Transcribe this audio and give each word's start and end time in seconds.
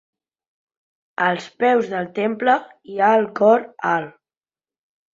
Als 1.25 1.51
peus 1.59 1.93
del 1.93 2.11
temple 2.17 2.57
hi 2.95 2.99
ha 3.05 3.13
el 3.21 3.31
cor 3.43 3.71
alt. 3.95 4.21